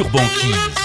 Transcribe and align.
Sur 0.00 0.08
Banquise. 0.08 0.79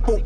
Cuerpo. 0.00 0.23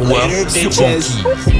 L'Afterwork 0.00 0.50
sur 0.50 0.70
bitches. 0.70 1.59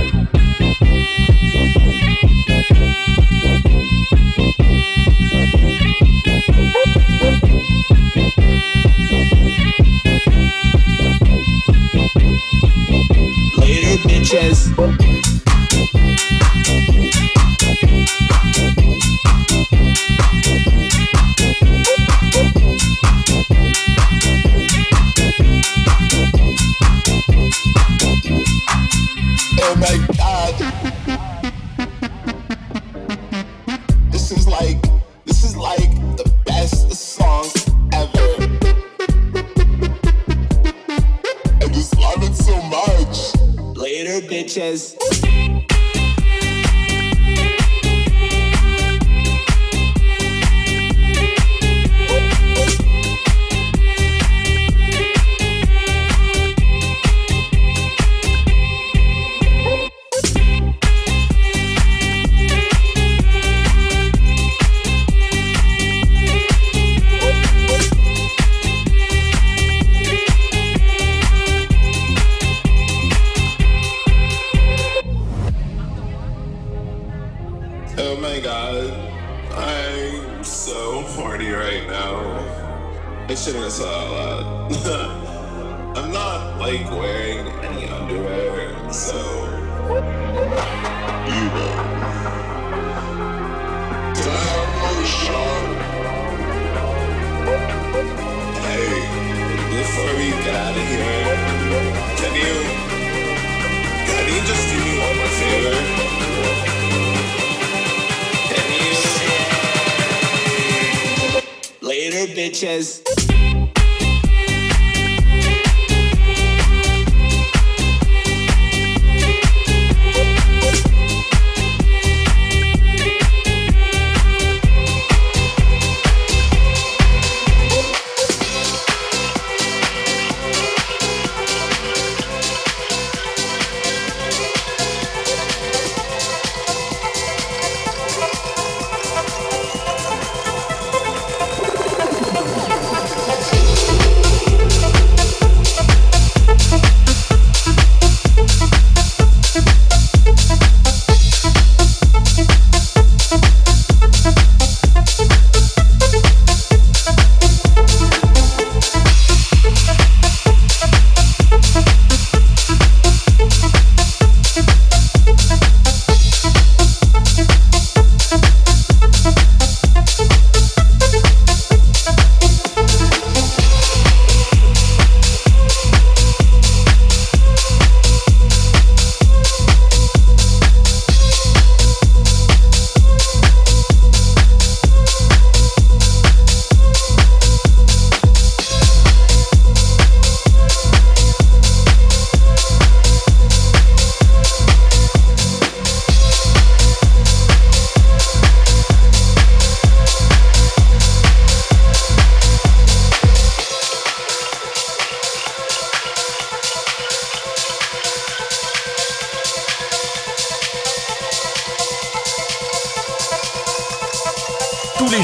Later, 112.63 113.20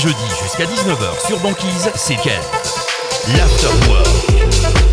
jeudi 0.07 0.25
jusqu'à 0.41 0.67
19h 0.67 1.27
sur 1.27 1.41
Banquise, 1.41 1.91
c'est 1.97 2.15
Kent. 2.15 2.45
L'Afterwork. 3.37 4.86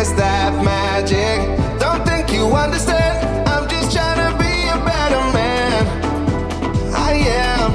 is 0.00 0.14
that 0.14 0.52
magic? 0.64 1.38
Don't 1.78 2.02
think 2.06 2.32
you 2.32 2.46
understand. 2.56 3.46
I'm 3.46 3.68
just 3.68 3.92
trying 3.92 4.20
to 4.24 4.30
be 4.38 4.54
a 4.76 4.78
better 4.90 5.24
man. 5.36 5.82
I 6.94 7.12
am. 7.44 7.70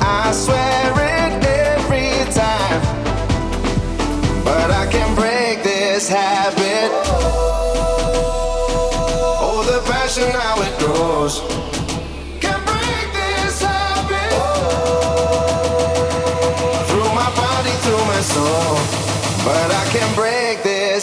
I 0.00 0.30
swear 0.32 0.92
it 1.18 1.32
every 1.74 2.32
time. 2.32 2.80
But 4.44 4.70
I 4.70 4.86
can 4.88 5.14
break 5.16 5.64
this 5.64 6.08
habit. 6.08 6.55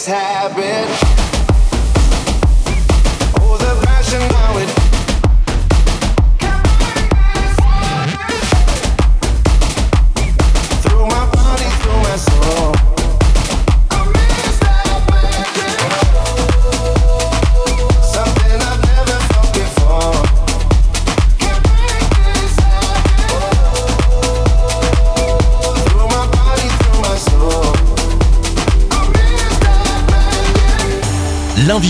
happened. 0.06 1.23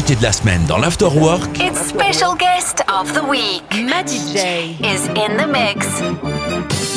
l'invité 0.05 0.17
de 0.17 0.23
la 0.23 0.33
semaine 0.33 0.65
dans 0.67 0.79
l'Afterwork. 0.79 1.59
It's 1.59 1.89
special 1.89 2.35
guest 2.37 2.83
of 2.89 3.13
the 3.15 3.27
week. 3.27 3.63
Maddie 3.71 4.21
J 4.33 4.77
is 4.83 5.07
in 5.09 5.39
the 5.39 5.47
mix. 5.47 6.94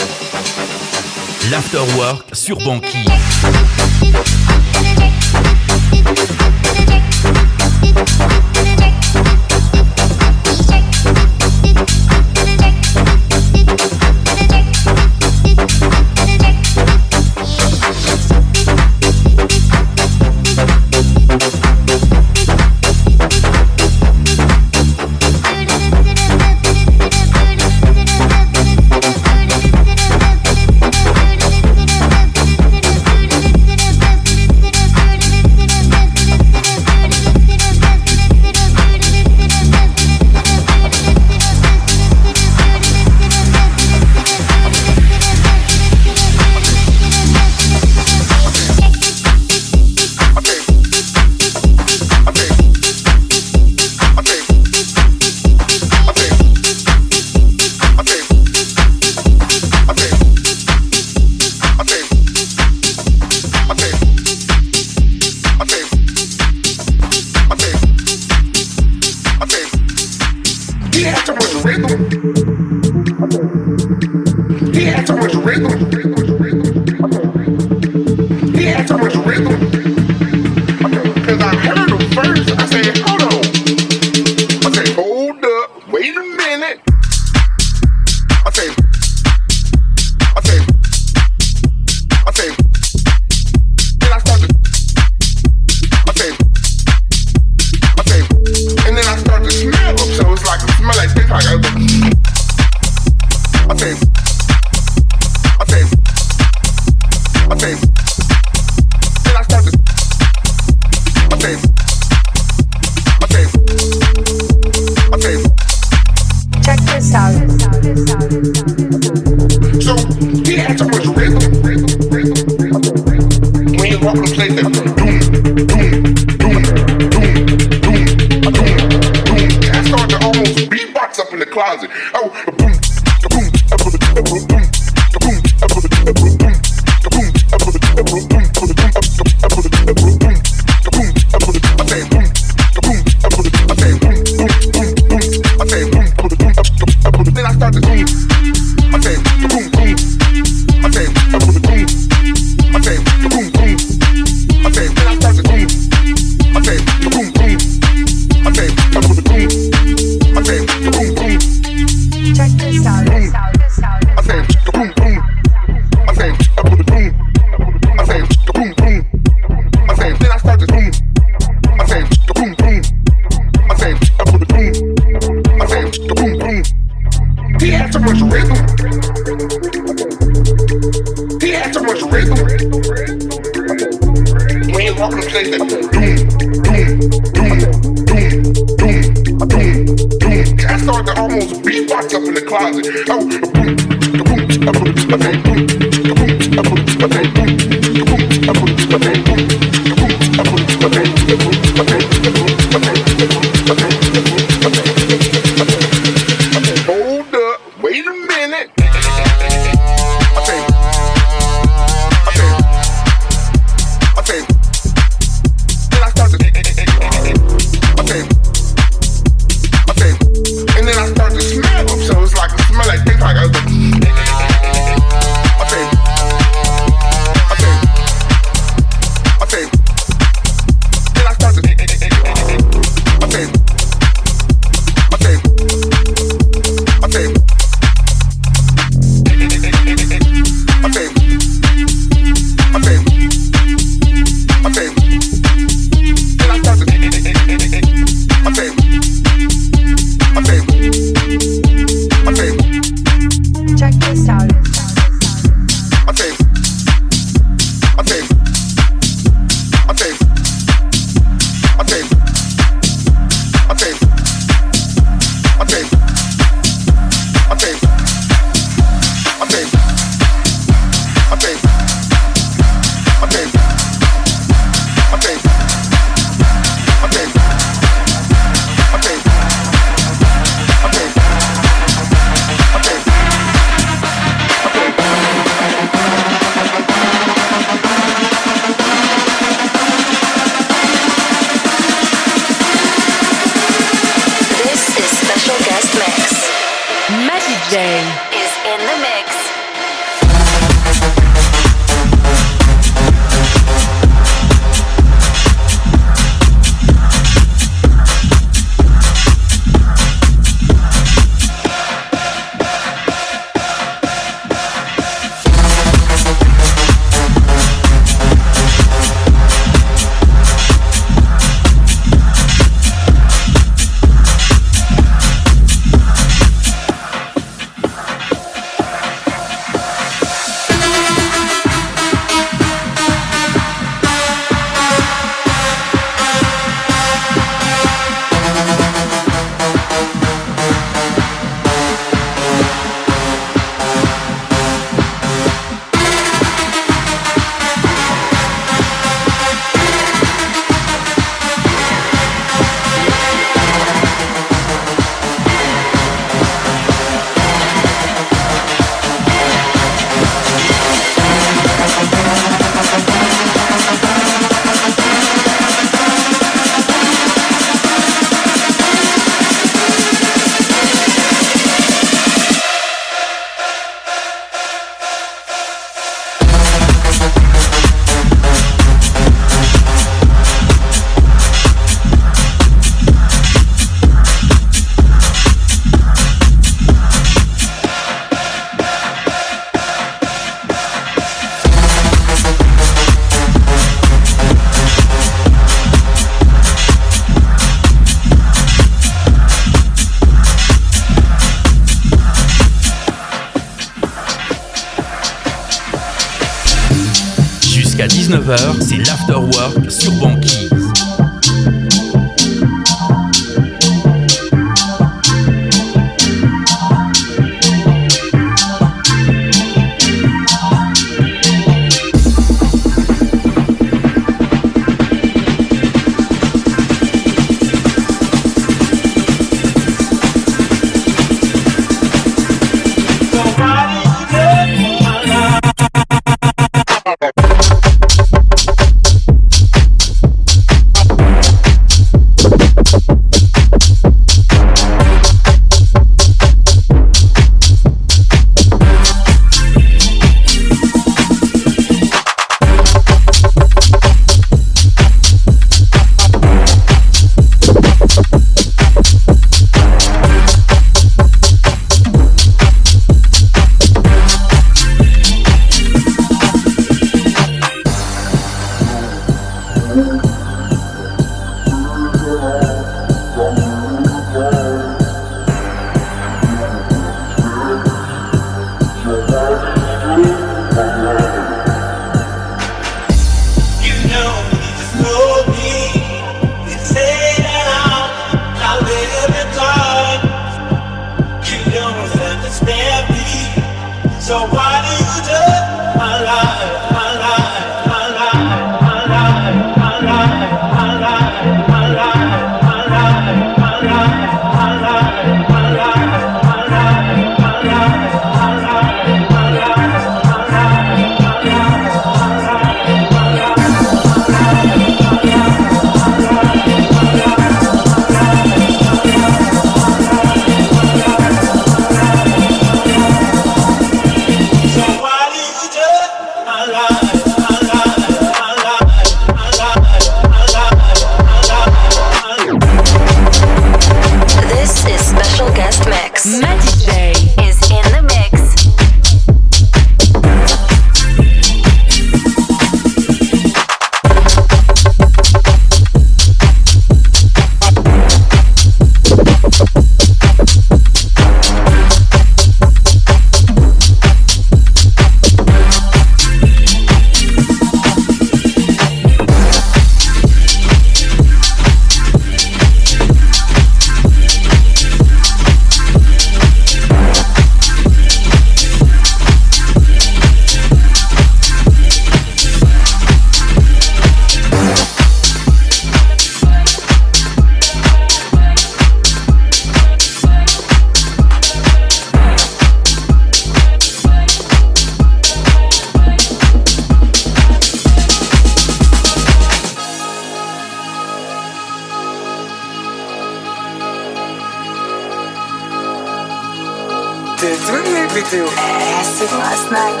You 598.16 598.22
leave 598.22 598.32
it 598.32 598.36
to 598.36 598.46
acid 598.48 599.30
last 599.32 599.70
night? 599.70 600.00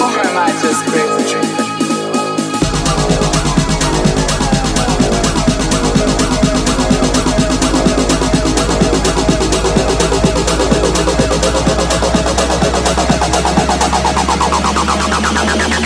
Or 0.00 0.10
am 0.26 0.36
I 0.36 0.50
just 0.60 0.84
crazy? 0.86 1.38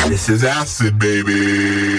This 0.09 0.29
is 0.29 0.45
acid, 0.45 0.99
baby. 0.99 1.99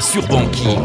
Sur 0.00 0.26
Banquise. 0.26 0.76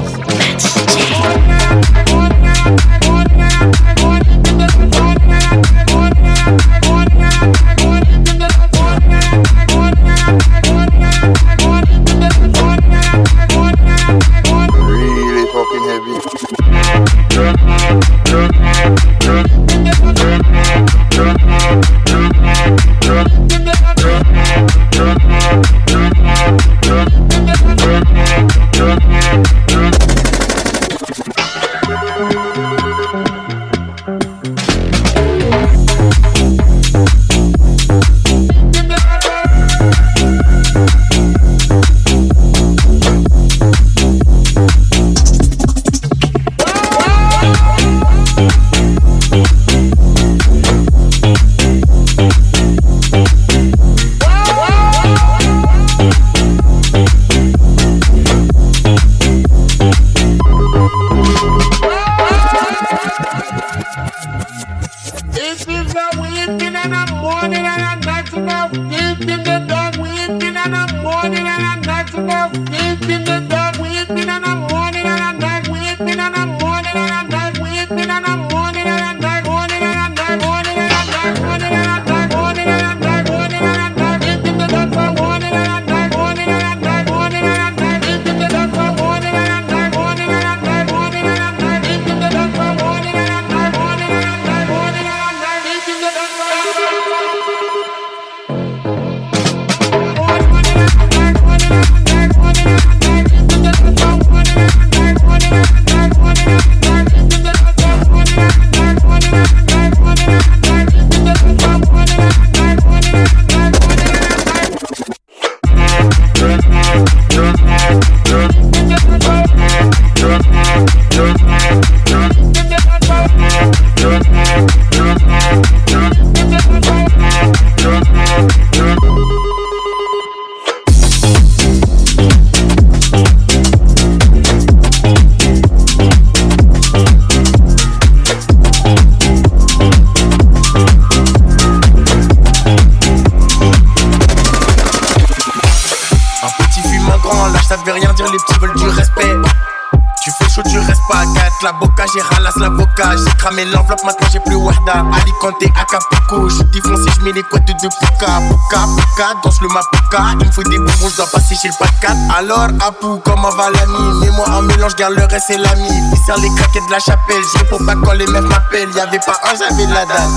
Cramé 153.51 153.65
l'enveloppe, 153.65 154.03
maintenant 154.03 154.27
j'ai 154.31 154.39
plus 154.39 154.55
Wahda. 154.55 155.03
Alicante, 155.21 155.63
Acapulco. 155.79 156.49
Je 156.49 156.63
défonce 156.63 156.99
et 157.07 157.11
je 157.15 157.21
mets 157.21 157.31
les 157.31 157.43
couettes 157.43 157.65
de 157.65 157.73
Puka. 157.73 158.39
Puka, 158.49 158.79
Puka, 158.95 159.33
danse 159.43 159.61
le 159.61 159.67
Mapuka. 159.67 160.23
Il 160.39 160.47
me 160.47 160.51
faut 160.51 160.63
des 160.63 160.77
bonbons, 160.77 161.09
je 161.09 161.17
dois 161.17 161.27
passer 161.27 161.55
chez 161.55 161.67
le 161.67 161.73
pas 161.77 161.91
4. 162.01 162.15
Alors, 162.37 162.67
Apu, 162.87 163.19
comment 163.23 163.49
va 163.49 163.69
l'ami 163.69 164.19
Mets-moi 164.19 164.47
en 164.49 164.61
mélange, 164.63 164.95
garde 164.95 165.13
le 165.13 165.25
reste, 165.25 165.47
c'est 165.47 165.57
l'ami. 165.57 165.89
Fissère 166.11 166.37
les 166.37 166.49
claquettes 166.55 166.85
de 166.87 166.91
la 166.91 166.99
chapelle. 166.99 167.43
Je 167.53 167.57
réponds 167.59 167.85
pas 167.85 167.95
quand 167.95 168.13
les 168.13 168.27
meufs 168.27 168.45
m'appellent. 168.45 168.91
Y'avait 168.95 169.19
pas 169.19 169.39
un, 169.43 169.55
j'avais 169.55 169.85
la 169.87 170.05
dalle. 170.05 170.29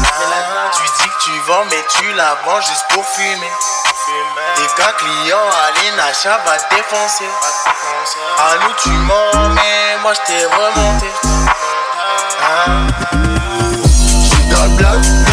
Tu 0.72 0.82
dis 0.82 1.08
que 1.08 1.24
tu 1.24 1.30
vends, 1.46 1.64
mais 1.70 1.84
tu 1.88 2.12
la 2.14 2.36
vends 2.44 2.60
juste 2.60 2.84
pour 2.90 3.04
fumer. 3.04 3.50
T'es 4.56 4.82
qu'un 4.82 4.92
client, 4.92 5.38
allez, 5.66 5.96
Nacha 5.96 6.38
va 6.44 6.56
défoncer. 6.70 7.28
À 8.38 8.64
nous, 8.64 8.74
tu 8.82 8.90
mens, 8.90 9.54
mais 9.54 10.02
moi, 10.02 10.12
je 10.12 10.20
t'ai 10.26 10.44
remonté. 10.44 11.06
She 12.44 14.42
got 14.50 14.78
black. 14.78 15.23